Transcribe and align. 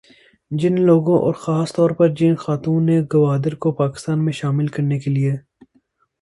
جن 0.51 0.75
لوگوں 0.81 1.17
اور 1.19 1.33
خاص 1.33 1.73
طور 1.73 1.89
پر 1.89 2.07
جن 2.17 2.33
خاتون 2.35 2.85
نے 2.85 2.97
گوادر 3.13 3.55
کو 3.55 3.71
پاکستان 3.73 4.25
میں 4.25 4.33
شامل 4.33 4.67
کرنے 4.67 4.99
کے 4.99 5.11
لیے 5.11 5.35